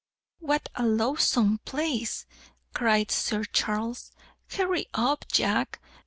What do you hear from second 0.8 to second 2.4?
loathsome place!"